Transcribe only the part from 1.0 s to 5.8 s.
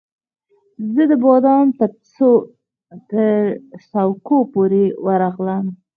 د بام ترڅوکو پورې ورغلم